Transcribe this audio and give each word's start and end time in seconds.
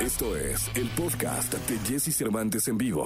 Esto 0.00 0.34
es 0.34 0.70
el 0.76 0.88
podcast 0.90 1.52
de 1.52 1.78
Jesse 1.86 2.16
Cervantes 2.16 2.66
en 2.68 2.78
vivo. 2.78 3.04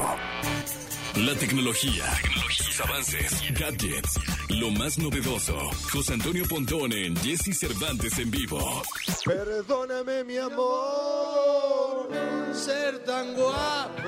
La 1.17 1.35
tecnología, 1.35 2.05
sus 2.51 2.81
avances, 2.83 3.43
gadgets, 3.59 4.21
lo 4.49 4.71
más 4.71 4.97
novedoso. 4.99 5.59
José 5.93 6.15
Antonio 6.15 6.45
Pontón 6.49 6.93
en 6.93 7.17
Jesse 7.17 7.59
Cervantes 7.59 8.17
en 8.21 8.31
vivo. 8.31 8.83
Perdóname, 9.25 10.23
mi 10.23 10.37
amor, 10.37 12.09
ser 12.53 13.01
tan 13.01 13.35
guapo. 13.35 14.03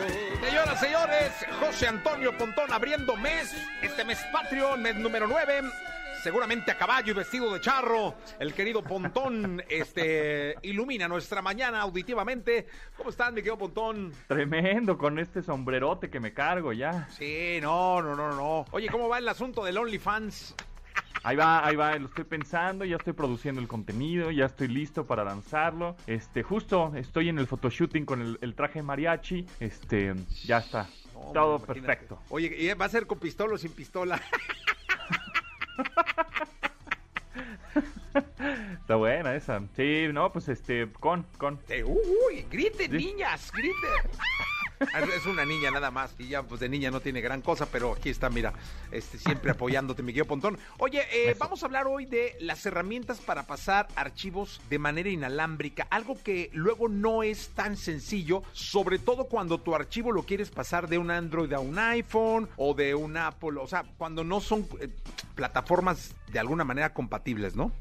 Señoras, 0.45 0.80
señores, 0.80 1.32
José 1.59 1.89
Antonio 1.89 2.39
Pontón 2.39 2.73
abriendo 2.73 3.16
mes, 3.16 3.50
este 3.82 4.05
mes 4.05 4.18
patrio, 4.32 4.77
mes 4.77 4.95
número 4.95 5.27
9, 5.27 5.62
seguramente 6.27 6.72
a 6.72 6.77
caballo 6.77 7.12
y 7.12 7.14
vestido 7.14 7.54
de 7.54 7.61
charro. 7.61 8.16
El 8.40 8.52
querido 8.52 8.82
Pontón 8.82 9.62
este, 9.68 10.56
ilumina 10.62 11.06
nuestra 11.06 11.41
mañana 11.41 11.80
auditivamente. 11.82 12.66
¿Cómo 12.96 13.10
están, 13.10 13.32
mi 13.32 13.42
querido 13.42 13.56
Pontón? 13.56 14.12
Tremendo 14.27 14.98
con 14.98 15.20
este 15.20 15.41
sombrerote 15.41 16.10
que 16.10 16.18
me 16.18 16.34
cargo 16.34 16.73
ya. 16.73 17.06
Sí, 17.10 17.60
no, 17.62 18.02
no, 18.02 18.16
no, 18.16 18.34
no. 18.34 18.65
Oye, 18.73 18.88
¿cómo 18.88 19.09
va 19.09 19.18
el 19.18 19.28
asunto 19.28 19.65
del 19.65 19.78
OnlyFans? 19.78 20.56
Ahí 21.23 21.37
va, 21.37 21.65
ahí 21.65 21.77
va, 21.77 21.96
lo 21.96 22.09
estoy 22.09 22.24
pensando, 22.24 22.84
ya 22.84 22.96
estoy 22.96 23.12
produciendo 23.12 23.60
el 23.60 23.68
contenido, 23.68 24.32
ya 24.32 24.46
estoy 24.46 24.66
listo 24.66 25.06
para 25.06 25.23
lanzarlo. 25.23 25.95
Este, 26.09 26.43
justo 26.43 26.93
estoy 26.96 27.29
en 27.29 27.38
el 27.38 27.46
photoshooting 27.46 28.04
con 28.04 28.20
el, 28.20 28.38
el 28.40 28.56
traje 28.56 28.82
mariachi. 28.82 29.46
Este, 29.60 30.12
ya 30.45 30.59
está. 30.59 30.88
No, 31.15 31.30
Todo 31.32 31.59
perfecto. 31.60 32.18
Oye, 32.30 32.52
¿y 32.59 32.74
¿va 32.74 32.87
a 32.87 32.88
ser 32.88 33.06
con 33.06 33.20
pistola 33.20 33.54
o 33.54 33.59
sin 33.59 33.70
pistola? 33.70 34.20
Está 38.80 38.97
buena 38.97 39.35
esa. 39.35 39.61
Sí, 39.77 40.07
no, 40.12 40.33
pues 40.33 40.49
este, 40.49 40.89
con, 41.01 41.25
con. 41.39 41.61
Uy, 41.85 42.47
griten, 42.51 42.93
niñas, 42.93 43.52
griten. 43.52 44.11
Ah, 44.80 45.01
Es 45.16 45.27
una 45.27 45.45
niña 45.45 45.71
nada 45.71 45.91
más 45.91 46.15
y 46.19 46.29
ya 46.29 46.43
pues 46.43 46.60
de 46.60 46.69
niña 46.69 46.91
no 46.91 47.01
tiene 47.01 47.21
gran 47.21 47.43
cosa, 47.43 47.66
pero 47.66 47.93
aquí 47.93 48.10
está, 48.10 48.29
mira, 48.30 48.52
este 48.91 49.18
siempre 49.18 49.51
apoyándote, 49.51 50.02
Miguel 50.02 50.27
Pontón. 50.27 50.59
Oye, 50.79 51.02
eh, 51.13 51.35
vamos 51.38 51.63
a 51.63 51.66
hablar 51.66 51.87
hoy 51.87 52.07
de 52.07 52.37
las 52.41 52.65
herramientas 52.66 53.18
para 53.18 53.45
pasar 53.46 53.88
archivos 53.96 54.60
de 54.68 54.79
manera 54.79 55.09
inalámbrica, 55.09 55.87
algo 55.91 56.16
que 56.23 56.51
luego 56.52 56.88
no 56.88 57.23
es 57.23 57.49
tan 57.51 57.77
sencillo, 57.77 58.43
sobre 58.52 58.99
todo 58.99 59.24
cuando 59.24 59.59
tu 59.59 59.74
archivo 59.74 60.13
lo 60.13 60.24
quieres 60.24 60.51
pasar 60.51 60.88
de 60.88 60.99
un 60.99 61.11
Android 61.11 61.52
a 61.52 61.61
un 61.61 61.79
iPhone 61.79 62.49
o 62.57 62.74
de 62.74 62.95
un 62.95 63.16
Apple, 63.16 63.59
o 63.61 63.66
sea, 63.66 63.85
cuando 63.96 64.25
no 64.25 64.41
son 64.41 64.69
eh, 64.81 64.88
plataformas 65.34 66.15
de 66.33 66.38
alguna 66.38 66.65
manera 66.65 66.93
compatibles, 66.93 67.56
¿no? 67.56 67.72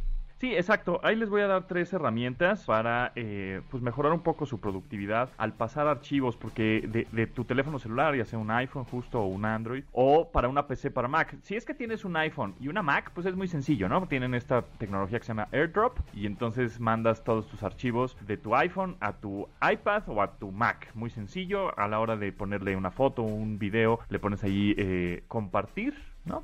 Sí, 0.46 0.56
exacto. 0.56 1.00
Ahí 1.02 1.16
les 1.16 1.28
voy 1.28 1.42
a 1.42 1.48
dar 1.48 1.66
tres 1.66 1.92
herramientas 1.92 2.66
para 2.66 3.12
eh, 3.16 3.62
pues 3.72 3.82
mejorar 3.82 4.14
un 4.14 4.20
poco 4.20 4.46
su 4.46 4.60
productividad 4.60 5.32
al 5.38 5.54
pasar 5.54 5.88
archivos, 5.88 6.38
porque 6.38 6.88
de, 7.12 7.26
tu 7.26 7.46
teléfono 7.46 7.80
celular, 7.80 8.16
ya 8.16 8.26
sea 8.26 8.38
un 8.38 8.52
iPhone 8.52 8.84
justo 8.84 9.20
o 9.20 9.26
un 9.26 9.44
Android, 9.44 9.86
o 9.92 10.32
para 10.32 10.48
una 10.48 10.68
PC 10.68 10.92
para 10.92 11.08
Mac. 11.08 11.36
Si 11.42 11.56
es 11.56 11.66
que 11.66 11.74
tienes 11.74 12.06
un 12.06 12.16
iPhone 12.16 12.54
y 12.60 12.68
una 12.68 12.84
Mac, 12.84 13.10
pues 13.16 13.26
es 13.26 13.36
muy 13.36 13.48
sencillo, 13.48 13.90
¿no? 13.90 14.06
Tienen 14.06 14.36
esta 14.36 14.62
tecnología 14.78 15.18
que 15.18 15.26
se 15.26 15.30
llama 15.30 15.48
AirDrop 15.52 15.98
y 16.14 16.28
entonces 16.28 16.80
mandas 16.80 17.24
todos 17.24 17.48
tus 17.48 17.64
archivos 17.64 18.16
de 18.28 18.38
tu 18.38 18.56
iPhone 18.56 18.98
a 19.00 19.14
tu 19.14 19.50
iPad 19.68 20.04
o 20.10 20.22
a 20.22 20.38
tu 20.38 20.52
Mac. 20.52 20.92
Muy 20.94 21.10
sencillo. 21.10 21.76
A 21.80 21.88
la 21.88 22.00
hora 22.00 22.18
de 22.18 22.32
ponerle 22.32 22.76
una 22.76 22.92
foto 22.92 23.24
o 23.24 23.26
un 23.26 23.58
video, 23.58 24.00
le 24.10 24.20
pones 24.20 24.44
ahí 24.44 24.76
eh, 24.78 25.24
compartir, 25.28 25.96
¿no? 26.24 26.44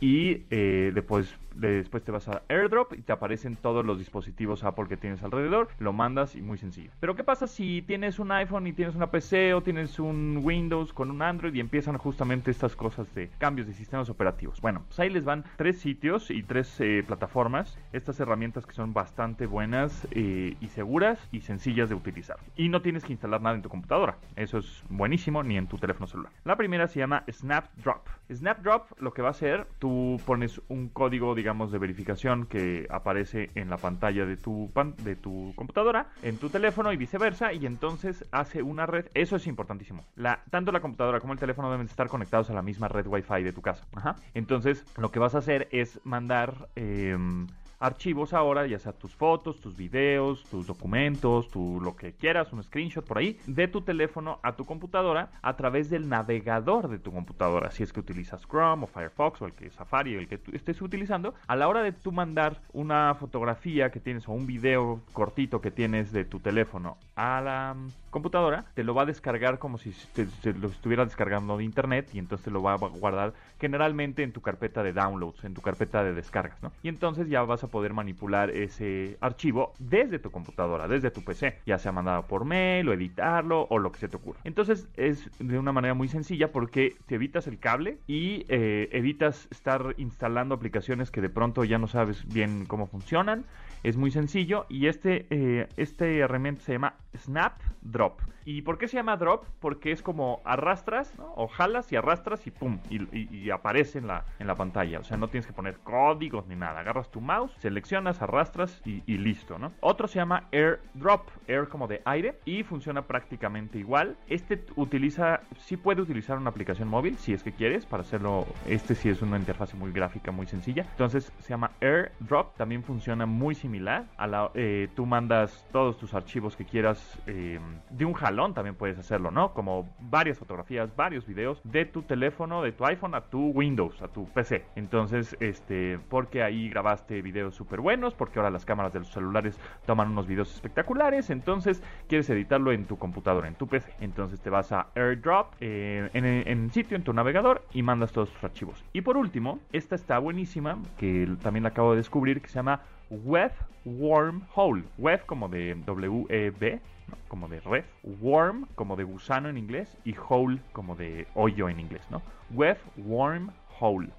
Y 0.00 0.44
eh, 0.50 0.92
después, 0.94 1.36
después 1.54 2.02
te 2.02 2.10
vas 2.10 2.26
a 2.28 2.42
AirDrop 2.48 2.94
y 2.94 3.02
te 3.02 3.12
aparecen 3.12 3.56
todos 3.56 3.84
los 3.84 3.98
dispositivos 3.98 4.64
Apple 4.64 4.86
que 4.88 4.96
tienes 4.96 5.22
alrededor, 5.22 5.68
lo 5.78 5.92
mandas 5.92 6.34
y 6.36 6.42
muy 6.42 6.56
sencillo. 6.56 6.90
Pero 7.00 7.14
¿qué 7.14 7.22
pasa 7.22 7.46
si 7.46 7.82
tienes 7.82 8.18
un 8.18 8.32
iPhone 8.32 8.66
y 8.66 8.72
tienes 8.72 8.94
una 8.94 9.10
PC 9.10 9.52
o 9.54 9.62
tienes 9.62 9.98
un 9.98 10.40
Windows 10.42 10.92
con 10.94 11.10
un 11.10 11.20
Android 11.20 11.54
y 11.54 11.60
empiezan 11.60 11.98
justamente 11.98 12.50
estas 12.50 12.74
cosas 12.76 13.14
de 13.14 13.30
cambios 13.38 13.66
de 13.66 13.74
sistemas 13.74 14.08
operativos? 14.08 14.60
Bueno, 14.60 14.84
pues 14.88 14.98
ahí 15.00 15.10
les 15.10 15.24
van 15.24 15.44
tres 15.56 15.78
sitios 15.78 16.30
y 16.30 16.42
tres 16.42 16.80
eh, 16.80 17.04
plataformas, 17.06 17.78
estas 17.92 18.18
herramientas 18.20 18.64
que 18.64 18.72
son 18.72 18.94
bastante 18.94 19.46
buenas 19.46 20.08
eh, 20.12 20.56
y 20.60 20.68
seguras 20.68 21.28
y 21.30 21.42
sencillas 21.42 21.90
de 21.90 21.94
utilizar. 21.94 22.38
Y 22.56 22.70
no 22.70 22.80
tienes 22.80 23.04
que 23.04 23.12
instalar 23.12 23.42
nada 23.42 23.56
en 23.56 23.62
tu 23.62 23.68
computadora, 23.68 24.16
eso 24.36 24.58
es 24.58 24.82
buenísimo, 24.88 25.42
ni 25.42 25.58
en 25.58 25.66
tu 25.66 25.76
teléfono 25.76 26.06
celular. 26.06 26.32
La 26.44 26.56
primera 26.56 26.88
se 26.88 27.00
llama 27.00 27.24
Snapdrop. 27.30 28.08
Snapdrop 28.32 28.98
lo 29.00 29.12
que 29.12 29.22
va 29.22 29.28
a 29.28 29.32
hacer, 29.32 29.66
tú 29.78 29.89
pones 30.26 30.60
un 30.68 30.88
código, 30.88 31.34
digamos, 31.34 31.72
de 31.72 31.78
verificación 31.78 32.46
que 32.46 32.86
aparece 32.90 33.50
en 33.54 33.70
la 33.70 33.76
pantalla 33.76 34.26
de 34.26 34.36
tu, 34.36 34.70
pan- 34.72 34.94
de 35.04 35.16
tu 35.16 35.52
computadora, 35.56 36.08
en 36.22 36.36
tu 36.38 36.48
teléfono 36.50 36.92
y 36.92 36.96
viceversa, 36.96 37.52
y 37.52 37.66
entonces 37.66 38.24
hace 38.32 38.62
una 38.62 38.86
red. 38.86 39.06
Eso 39.14 39.36
es 39.36 39.46
importantísimo. 39.46 40.04
La, 40.16 40.42
tanto 40.50 40.72
la 40.72 40.80
computadora 40.80 41.20
como 41.20 41.32
el 41.32 41.38
teléfono 41.38 41.70
deben 41.70 41.86
estar 41.86 42.08
conectados 42.08 42.50
a 42.50 42.54
la 42.54 42.62
misma 42.62 42.88
red 42.88 43.06
Wi-Fi 43.06 43.42
de 43.42 43.52
tu 43.52 43.62
casa. 43.62 43.86
Ajá. 43.94 44.16
Entonces, 44.34 44.84
lo 44.96 45.10
que 45.10 45.18
vas 45.18 45.34
a 45.34 45.38
hacer 45.38 45.68
es 45.72 46.00
mandar. 46.04 46.68
em, 46.76 47.46
archivos 47.80 48.34
ahora, 48.34 48.66
ya 48.66 48.78
sea 48.78 48.92
tus 48.92 49.14
fotos, 49.14 49.60
tus 49.60 49.76
videos, 49.76 50.44
tus 50.44 50.66
documentos, 50.66 51.48
tu 51.48 51.80
lo 51.80 51.96
que 51.96 52.12
quieras, 52.12 52.52
un 52.52 52.62
screenshot 52.62 53.04
por 53.04 53.18
ahí, 53.18 53.40
de 53.46 53.66
tu 53.68 53.80
teléfono 53.80 54.38
a 54.42 54.54
tu 54.54 54.66
computadora 54.66 55.30
a 55.42 55.56
través 55.56 55.90
del 55.90 56.08
navegador 56.08 56.88
de 56.88 56.98
tu 56.98 57.10
computadora. 57.10 57.70
Si 57.70 57.82
es 57.82 57.92
que 57.92 58.00
utilizas 58.00 58.46
Chrome 58.46 58.84
o 58.84 58.86
Firefox 58.86 59.42
o 59.42 59.46
el 59.46 59.54
que 59.54 59.70
Safari 59.70 60.16
o 60.16 60.20
el 60.20 60.28
que 60.28 60.38
tú 60.38 60.52
estés 60.54 60.80
utilizando, 60.82 61.34
a 61.46 61.56
la 61.56 61.68
hora 61.68 61.82
de 61.82 61.92
tú 61.92 62.12
mandar 62.12 62.60
una 62.72 63.14
fotografía 63.14 63.90
que 63.90 63.98
tienes 63.98 64.28
o 64.28 64.32
un 64.32 64.46
video 64.46 65.00
cortito 65.12 65.60
que 65.60 65.70
tienes 65.70 66.12
de 66.12 66.24
tu 66.24 66.38
teléfono 66.38 66.98
a 67.16 67.40
la 67.40 67.76
computadora, 68.10 68.66
te 68.74 68.84
lo 68.84 68.94
va 68.94 69.02
a 69.02 69.06
descargar 69.06 69.58
como 69.58 69.78
si 69.78 69.94
te 70.12 70.52
lo 70.52 70.68
estuviera 70.68 71.04
descargando 71.04 71.56
de 71.56 71.64
internet 71.64 72.10
y 72.12 72.18
entonces 72.18 72.44
te 72.44 72.50
lo 72.50 72.62
va 72.62 72.74
a 72.74 72.76
guardar 72.76 73.32
generalmente 73.58 74.22
en 74.22 74.32
tu 74.32 74.40
carpeta 74.40 74.82
de 74.82 74.92
downloads, 74.92 75.44
en 75.44 75.54
tu 75.54 75.60
carpeta 75.60 76.02
de 76.02 76.12
descargas, 76.12 76.62
¿no? 76.62 76.72
Y 76.82 76.88
entonces 76.88 77.28
ya 77.28 77.42
vas 77.42 77.62
a 77.64 77.68
poder 77.70 77.92
manipular 77.92 78.50
ese 78.50 79.16
archivo 79.20 79.72
desde 79.78 80.18
tu 80.18 80.30
computadora, 80.30 80.88
desde 80.88 81.10
tu 81.10 81.22
PC, 81.22 81.58
ya 81.66 81.78
sea 81.78 81.92
mandado 81.92 82.26
por 82.26 82.44
mail 82.44 82.88
o 82.88 82.92
editarlo 82.92 83.66
o 83.70 83.78
lo 83.78 83.92
que 83.92 84.00
se 84.00 84.08
te 84.08 84.16
ocurra. 84.16 84.40
Entonces 84.44 84.88
es 84.96 85.30
de 85.38 85.58
una 85.58 85.72
manera 85.72 85.94
muy 85.94 86.08
sencilla 86.08 86.52
porque 86.52 86.96
te 87.06 87.14
evitas 87.14 87.46
el 87.46 87.58
cable 87.58 87.98
y 88.06 88.44
eh, 88.48 88.88
evitas 88.92 89.48
estar 89.50 89.94
instalando 89.98 90.54
aplicaciones 90.54 91.10
que 91.10 91.20
de 91.20 91.28
pronto 91.28 91.64
ya 91.64 91.78
no 91.78 91.86
sabes 91.86 92.26
bien 92.26 92.66
cómo 92.66 92.86
funcionan. 92.86 93.44
Es 93.82 93.96
muy 93.96 94.10
sencillo 94.10 94.66
y 94.68 94.88
este, 94.88 95.26
eh, 95.30 95.68
este 95.76 96.18
herramienta 96.18 96.62
se 96.62 96.72
llama 96.72 96.94
Snapdrop. 97.16 98.20
¿Y 98.52 98.62
por 98.62 98.78
qué 98.78 98.88
se 98.88 98.96
llama 98.96 99.16
drop? 99.16 99.44
Porque 99.60 99.92
es 99.92 100.02
como 100.02 100.40
arrastras, 100.44 101.12
o 101.36 101.46
jalas 101.46 101.92
y 101.92 101.96
arrastras 101.96 102.44
y 102.48 102.50
pum, 102.50 102.80
y, 102.90 102.98
y- 103.16 103.50
aparece 103.50 103.98
en 103.98 104.08
la, 104.08 104.24
en 104.40 104.48
la 104.48 104.56
pantalla. 104.56 104.98
O 104.98 105.04
sea, 105.04 105.16
no 105.16 105.28
tienes 105.28 105.46
que 105.46 105.52
poner 105.52 105.78
códigos 105.84 106.48
ni 106.48 106.56
nada. 106.56 106.80
Agarras 106.80 107.10
tu 107.12 107.20
mouse, 107.20 107.52
seleccionas, 107.58 108.20
arrastras 108.22 108.82
y, 108.84 109.02
listo, 109.18 109.56
¿no? 109.58 109.70
Otro 109.80 110.08
se 110.08 110.16
llama 110.16 110.48
AirDrop, 110.50 111.28
Air 111.46 111.68
como 111.68 111.86
de 111.86 112.02
aire, 112.04 112.40
y 112.44 112.64
funciona 112.64 113.02
prácticamente 113.02 113.78
igual. 113.78 114.16
Este 114.26 114.64
utiliza, 114.74 115.42
sí 115.58 115.76
puede 115.76 116.02
utilizar 116.02 116.36
una 116.36 116.50
aplicación 116.50 116.88
móvil, 116.88 117.18
si 117.18 117.32
es 117.32 117.44
que 117.44 117.52
quieres, 117.52 117.86
para 117.86 118.00
hacerlo. 118.02 118.46
Este 118.66 118.96
sí 118.96 119.10
es 119.10 119.22
una 119.22 119.36
interfaz 119.36 119.74
muy 119.74 119.92
gráfica, 119.92 120.32
muy 120.32 120.46
sencilla. 120.46 120.82
Entonces 120.90 121.32
se 121.38 121.50
llama 121.50 121.70
AirDrop, 121.80 122.56
también 122.56 122.82
funciona 122.82 123.26
muy 123.26 123.54
similar. 123.54 124.06
A 124.16 124.26
la, 124.26 124.50
eh, 124.54 124.88
tú 124.96 125.06
mandas 125.06 125.64
todos 125.70 125.98
tus 125.98 126.14
archivos 126.14 126.56
que 126.56 126.64
quieras 126.64 127.16
eh, 127.28 127.60
de 127.90 128.04
un 128.04 128.12
jalón, 128.14 128.39
también 128.48 128.74
puedes 128.74 128.98
hacerlo, 128.98 129.30
¿no? 129.30 129.52
Como 129.52 129.88
varias 130.00 130.38
fotografías, 130.38 130.94
varios 130.96 131.26
videos 131.26 131.60
de 131.64 131.84
tu 131.84 132.02
teléfono, 132.02 132.62
de 132.62 132.72
tu 132.72 132.84
iPhone 132.86 133.14
a 133.14 133.22
tu 133.22 133.50
Windows, 133.50 134.00
a 134.02 134.08
tu 134.08 134.26
PC. 134.30 134.64
Entonces, 134.76 135.36
este, 135.40 135.98
porque 136.08 136.42
ahí 136.42 136.68
grabaste 136.68 137.22
videos 137.22 137.54
súper 137.54 137.80
buenos, 137.80 138.14
porque 138.14 138.38
ahora 138.38 138.50
las 138.50 138.64
cámaras 138.64 138.92
de 138.92 139.00
los 139.00 139.08
celulares 139.08 139.58
toman 139.86 140.10
unos 140.10 140.26
videos 140.26 140.54
espectaculares, 140.54 141.30
entonces 141.30 141.82
quieres 142.08 142.28
editarlo 142.30 142.72
en 142.72 142.86
tu 142.86 142.98
computadora, 142.98 143.48
en 143.48 143.54
tu 143.54 143.66
PC. 143.66 143.92
Entonces 144.00 144.40
te 144.40 144.50
vas 144.50 144.72
a 144.72 144.88
AirDrop 144.94 145.54
eh, 145.60 146.10
en, 146.12 146.70
sitio, 146.70 146.96
en 146.96 147.04
tu 147.04 147.12
navegador 147.12 147.64
y 147.72 147.82
mandas 147.82 148.12
todos 148.12 148.30
tus 148.30 148.44
archivos. 148.44 148.84
Y 148.92 149.02
por 149.02 149.16
último, 149.16 149.58
esta 149.72 149.94
está 149.94 150.18
buenísima, 150.18 150.78
que 150.98 151.28
también 151.42 151.64
la 151.64 151.70
acabo 151.70 151.92
de 151.92 151.98
descubrir, 151.98 152.40
que 152.40 152.48
se 152.48 152.54
llama 152.54 152.80
Web 153.10 153.52
Wormhole. 153.84 154.84
Web 154.98 155.26
como 155.26 155.48
de 155.48 155.74
W-E-B, 155.84 156.80
como 157.28 157.48
de 157.48 157.60
red. 157.60 157.84
Worm 158.02 158.66
como 158.74 158.96
de 158.96 159.04
gusano 159.04 159.48
en 159.48 159.58
inglés 159.58 159.96
y 160.04 160.14
hole 160.28 160.60
como 160.72 160.96
de 160.96 161.26
hoyo 161.34 161.68
en 161.68 161.80
inglés, 161.80 162.02
¿no? 162.10 162.22
Web 162.50 162.78
Wormhole. 162.96 164.10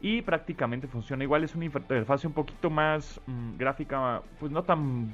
Y 0.00 0.22
prácticamente 0.22 0.86
funciona 0.86 1.24
igual, 1.24 1.44
es 1.44 1.54
una 1.54 1.66
interfaz 1.66 2.24
un 2.24 2.32
poquito 2.32 2.70
más 2.70 3.20
mm, 3.26 3.56
gráfica, 3.56 4.22
pues 4.38 4.52
no 4.52 4.62
tan 4.62 5.10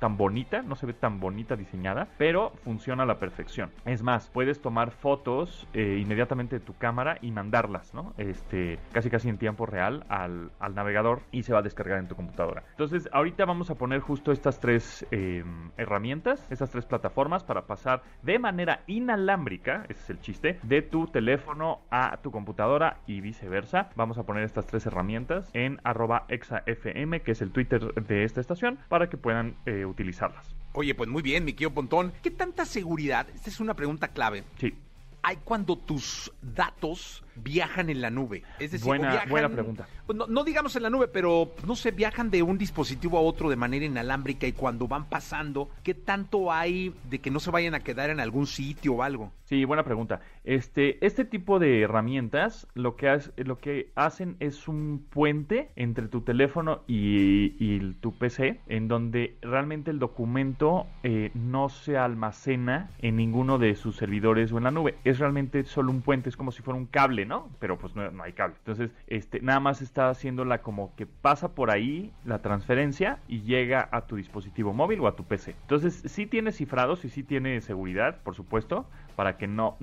tan 0.00 0.16
bonita, 0.16 0.62
no 0.62 0.74
se 0.74 0.86
ve 0.86 0.94
tan 0.94 1.20
bonita 1.20 1.54
diseñada, 1.54 2.08
pero 2.18 2.52
funciona 2.64 3.04
a 3.04 3.06
la 3.06 3.18
perfección. 3.18 3.70
Es 3.84 4.02
más, 4.02 4.28
puedes 4.30 4.60
tomar 4.60 4.90
fotos 4.90 5.68
eh, 5.74 5.98
inmediatamente 6.00 6.58
de 6.58 6.64
tu 6.64 6.74
cámara 6.76 7.18
y 7.20 7.30
mandarlas, 7.30 7.94
¿no? 7.94 8.14
Este, 8.16 8.78
casi 8.92 9.10
casi 9.10 9.28
en 9.28 9.38
tiempo 9.38 9.66
real 9.66 10.04
al, 10.08 10.50
al, 10.58 10.74
navegador 10.74 11.20
y 11.30 11.42
se 11.42 11.52
va 11.52 11.58
a 11.58 11.62
descargar 11.62 11.98
en 11.98 12.08
tu 12.08 12.16
computadora. 12.16 12.64
Entonces, 12.70 13.08
ahorita 13.12 13.44
vamos 13.44 13.70
a 13.70 13.74
poner 13.74 14.00
justo 14.00 14.32
estas 14.32 14.58
tres 14.58 15.06
eh, 15.10 15.44
herramientas, 15.76 16.46
estas 16.50 16.70
tres 16.70 16.86
plataformas 16.86 17.44
para 17.44 17.66
pasar 17.66 18.02
de 18.22 18.38
manera 18.38 18.80
inalámbrica, 18.86 19.84
ese 19.90 20.00
es 20.00 20.10
el 20.10 20.20
chiste, 20.20 20.58
de 20.62 20.80
tu 20.80 21.08
teléfono 21.08 21.80
a 21.90 22.16
tu 22.22 22.30
computadora 22.30 22.96
y 23.06 23.20
viceversa. 23.20 23.69
Vamos 23.94 24.18
a 24.18 24.24
poner 24.24 24.44
estas 24.44 24.66
tres 24.66 24.86
herramientas 24.86 25.48
en 25.52 25.80
arroba 25.84 26.24
exafm, 26.28 27.20
que 27.20 27.32
es 27.32 27.42
el 27.42 27.52
Twitter 27.52 27.94
de 27.94 28.24
esta 28.24 28.40
estación, 28.40 28.78
para 28.88 29.08
que 29.08 29.16
puedan 29.16 29.56
eh, 29.66 29.84
utilizarlas. 29.84 30.54
Oye, 30.72 30.94
pues 30.94 31.08
muy 31.08 31.22
bien, 31.22 31.44
mi 31.44 31.52
querido 31.52 31.72
Pontón. 31.72 32.12
¿Qué 32.22 32.30
tanta 32.30 32.64
seguridad? 32.64 33.28
Esta 33.34 33.50
es 33.50 33.60
una 33.60 33.74
pregunta 33.74 34.08
clave. 34.08 34.44
Sí. 34.58 34.74
Hay 35.22 35.36
cuando 35.44 35.76
tus 35.76 36.32
datos 36.40 37.22
viajan 37.42 37.90
en 37.90 38.00
la 38.00 38.10
nube. 38.10 38.42
Es 38.58 38.72
decir, 38.72 38.86
buena, 38.86 39.10
viajan, 39.10 39.28
buena 39.28 39.48
pregunta. 39.48 39.88
Pues 40.06 40.16
no, 40.16 40.26
no, 40.26 40.44
digamos 40.44 40.74
en 40.76 40.82
la 40.82 40.90
nube, 40.90 41.08
pero 41.08 41.54
no 41.66 41.76
sé, 41.76 41.90
viajan 41.90 42.30
de 42.30 42.42
un 42.42 42.58
dispositivo 42.58 43.18
a 43.18 43.20
otro 43.20 43.48
de 43.48 43.56
manera 43.56 43.84
inalámbrica 43.84 44.46
y 44.46 44.52
cuando 44.52 44.88
van 44.88 45.08
pasando, 45.08 45.70
¿qué 45.82 45.94
tanto 45.94 46.52
hay 46.52 46.94
de 47.08 47.20
que 47.20 47.30
no 47.30 47.40
se 47.40 47.50
vayan 47.50 47.74
a 47.74 47.80
quedar 47.80 48.10
en 48.10 48.20
algún 48.20 48.46
sitio 48.46 48.94
o 48.94 49.02
algo? 49.02 49.32
Sí, 49.44 49.64
buena 49.64 49.82
pregunta. 49.82 50.20
Este, 50.44 51.04
este 51.04 51.24
tipo 51.24 51.58
de 51.58 51.82
herramientas 51.82 52.68
lo 52.74 52.96
que, 52.96 53.08
has, 53.08 53.32
lo 53.36 53.58
que 53.58 53.90
hacen 53.96 54.36
es 54.38 54.68
un 54.68 55.04
puente 55.10 55.70
entre 55.76 56.08
tu 56.08 56.20
teléfono 56.20 56.82
y, 56.86 57.56
y 57.58 57.94
tu 57.94 58.12
PC, 58.12 58.60
en 58.68 58.88
donde 58.88 59.36
realmente 59.42 59.90
el 59.90 59.98
documento 59.98 60.86
eh, 61.02 61.30
no 61.34 61.68
se 61.68 61.96
almacena 61.98 62.90
en 62.98 63.16
ninguno 63.16 63.58
de 63.58 63.74
sus 63.74 63.96
servidores 63.96 64.52
o 64.52 64.58
en 64.58 64.64
la 64.64 64.70
nube. 64.70 64.96
Es 65.04 65.18
realmente 65.18 65.64
solo 65.64 65.90
un 65.90 66.02
puente, 66.02 66.28
es 66.28 66.36
como 66.36 66.52
si 66.52 66.62
fuera 66.62 66.78
un 66.78 66.86
cable, 66.86 67.26
¿no? 67.26 67.29
Pero 67.58 67.78
pues 67.78 67.94
no, 67.94 68.10
no 68.10 68.22
hay 68.22 68.32
cable. 68.32 68.56
Entonces, 68.58 68.90
este, 69.06 69.40
nada 69.40 69.60
más 69.60 69.82
está 69.82 70.08
haciéndola 70.10 70.62
como 70.62 70.94
que 70.96 71.06
pasa 71.06 71.54
por 71.54 71.70
ahí 71.70 72.12
la 72.24 72.42
transferencia 72.42 73.20
y 73.28 73.42
llega 73.42 73.88
a 73.92 74.06
tu 74.06 74.16
dispositivo 74.16 74.72
móvil 74.72 75.00
o 75.00 75.06
a 75.06 75.16
tu 75.16 75.24
PC. 75.24 75.56
Entonces, 75.62 76.02
sí 76.06 76.26
tiene 76.26 76.52
cifrados 76.52 77.04
y 77.04 77.08
sí 77.08 77.22
tiene 77.22 77.60
seguridad, 77.60 78.22
por 78.22 78.34
supuesto, 78.34 78.86
para 79.16 79.36
que 79.36 79.46
no... 79.46 79.76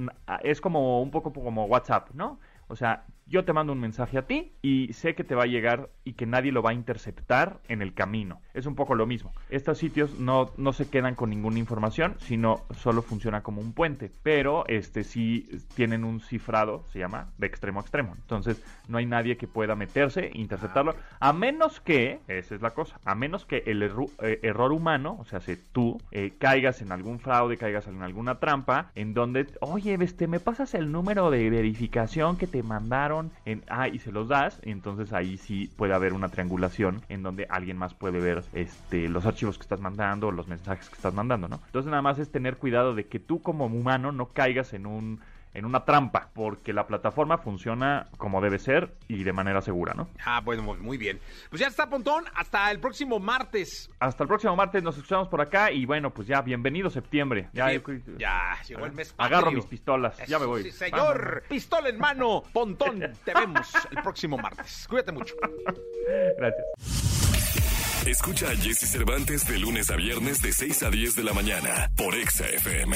Es 0.44 0.62
como 0.62 1.02
un 1.02 1.12
poco 1.12 1.34
como 1.34 1.66
WhatsApp, 1.66 2.10
¿no? 2.14 2.40
O 2.68 2.76
sea, 2.76 3.06
yo 3.30 3.44
te 3.46 3.54
mando 3.54 3.74
un 3.74 3.80
mensaje 3.80 4.18
a 4.18 4.24
ti 4.24 4.54
y 4.62 4.94
sé 4.94 5.16
que 5.16 5.24
te 5.24 5.36
va 5.36 5.44
a 5.44 5.48
llegar 5.48 5.90
y 6.04 6.14
que 6.14 6.26
nadie 6.26 6.52
lo 6.52 6.62
va 6.62 6.72
a 6.72 6.74
interceptar 6.74 7.60
en 7.68 7.82
el 7.82 7.94
camino. 7.94 8.42
Es 8.54 8.66
un 8.66 8.76
poco 8.76 8.96
lo 8.96 9.06
mismo. 9.06 9.34
Estos 9.50 9.78
sitios 9.78 10.20
no, 10.20 10.52
no 10.58 10.74
se 10.74 10.90
quedan 10.90 11.16
con 11.16 11.30
ninguna 11.30 11.60
información, 11.60 12.16
sino 12.20 12.62
solo 12.76 13.02
funciona 13.02 13.44
como 13.44 13.62
un 13.62 13.74
puente. 13.74 14.12
Pero 14.24 14.66
este 14.68 15.04
sí 15.04 15.50
tienen 15.76 16.04
un 16.04 16.22
cifrado, 16.22 16.84
se 16.92 17.00
llama, 17.00 17.30
de 17.38 17.48
extremo 17.48 17.80
a 17.80 17.84
extremo. 17.84 18.14
Entonces 18.16 18.64
no 18.88 18.98
hay 18.98 19.06
nadie 19.06 19.38
que 19.38 19.48
pueda 19.48 19.76
meterse 19.76 20.28
e 20.28 20.38
interceptarlo. 20.38 20.96
A 21.20 21.34
menos 21.34 21.82
que, 21.82 22.20
esa 22.28 22.56
es 22.56 22.62
la 22.62 22.72
cosa, 22.72 23.00
a 23.04 23.16
menos 23.16 23.46
que 23.46 23.64
el 23.66 23.84
eh, 23.84 24.40
error 24.44 24.72
humano, 24.72 25.18
o 25.20 25.26
sea, 25.26 25.42
si 25.42 25.58
tú 25.58 26.00
eh, 26.12 26.34
caigas 26.40 26.82
en 26.82 26.92
algún 26.92 27.20
fraude, 27.20 27.58
caigas 27.58 27.88
en 27.88 28.02
alguna 28.02 28.40
trampa, 28.40 28.92
en 28.96 29.14
donde, 29.14 29.48
oye, 29.60 29.98
este, 30.02 30.28
me 30.28 30.40
pasas 30.40 30.74
el 30.74 30.92
número 30.92 31.30
de 31.30 31.50
verificación 31.50 32.38
que 32.38 32.48
te 32.48 32.64
mandaron 32.64 33.17
en, 33.46 33.64
ah, 33.70 33.88
y 33.88 34.00
se 34.00 34.12
los 34.12 34.28
das, 34.28 34.60
entonces 34.64 35.14
ahí 35.14 35.38
sí 35.38 35.70
puede 35.76 35.94
haber 35.94 36.14
una 36.14 36.30
triangulación 36.30 37.02
en 37.10 37.24
donde 37.24 37.48
alguien 37.50 37.78
más 37.78 37.94
puede 37.94 38.20
ver 38.20 38.44
este, 38.54 39.10
los 39.10 39.26
archivos 39.26 39.58
que 39.58 39.64
estás 39.64 39.80
mandando, 39.80 40.32
los 40.32 40.48
mensajes 40.48 40.90
que 40.90 40.96
estás 40.96 41.14
mandando, 41.14 41.48
¿no? 41.48 41.62
Entonces 41.66 41.90
nada 41.90 42.02
más 42.02 42.20
es 42.20 42.32
tener 42.32 42.58
cuidado 42.58 42.96
de 42.96 43.08
que 43.08 43.20
tú 43.20 43.42
como 43.42 43.66
humano 43.66 44.12
no 44.12 44.30
caigas 44.34 44.74
en 44.74 44.86
un 44.86 45.20
en 45.58 45.66
una 45.66 45.84
trampa, 45.84 46.30
porque 46.36 46.72
la 46.72 46.86
plataforma 46.86 47.40
funciona 47.40 48.08
como 48.18 48.42
debe 48.42 48.60
ser 48.60 48.94
y 49.08 49.24
de 49.24 49.34
manera 49.34 49.60
segura, 49.60 49.96
¿no? 49.96 50.08
Ah, 50.24 50.40
bueno, 50.40 50.62
muy 50.62 50.98
bien. 51.00 51.20
Pues 51.50 51.60
ya 51.60 51.68
está, 51.68 51.90
Pontón, 51.90 52.26
hasta 52.36 52.70
el 52.70 52.80
próximo 52.80 53.18
martes. 53.20 53.90
Hasta 54.00 54.24
el 54.24 54.28
próximo 54.28 54.56
martes 54.56 54.84
nos 54.84 54.96
escuchamos 54.98 55.28
por 55.30 55.42
acá 55.42 55.72
y 55.72 55.88
bueno, 55.88 56.14
pues 56.14 56.28
ya, 56.28 56.42
bienvenido 56.42 56.92
septiembre. 56.92 57.50
Ya, 57.54 57.74
ya 57.74 58.60
llegó 58.68 58.86
el 58.86 58.92
mes. 58.94 59.14
Patrio. 59.14 59.38
Agarro 59.38 59.52
mis 59.52 59.66
pistolas, 59.66 60.20
Eso, 60.20 60.30
ya 60.30 60.38
me 60.38 60.46
voy. 60.46 60.62
Sí, 60.62 60.72
señor, 60.72 61.44
pistola 61.50 61.90
en 61.90 61.98
mano, 61.98 62.44
Pontón, 62.54 63.00
te 63.26 63.34
vemos 63.34 63.74
el 63.90 64.04
próximo 64.04 64.38
martes. 64.38 64.86
Cuídate 64.88 65.12
mucho. 65.12 65.34
Gracias. 66.38 66.66
Escucha 68.06 68.52
a 68.52 68.56
Jesse 68.56 68.92
Cervantes 68.92 69.48
de 69.48 69.58
lunes 69.58 69.90
a 69.90 69.96
viernes 69.96 70.40
de 70.40 70.54
6 70.54 70.84
a 70.84 70.90
10 70.92 71.16
de 71.16 71.24
la 71.24 71.34
mañana 71.34 71.90
por 71.96 72.14
Exa 72.14 72.46
FM. 72.46 72.96